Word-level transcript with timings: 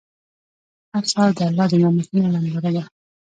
هر 0.93 1.03
سهار 1.11 1.29
د 1.37 1.39
الله 1.49 1.65
د 1.69 1.73
نعمتونو 1.81 2.27
ننداره 2.33 2.69
ده. 2.75 2.83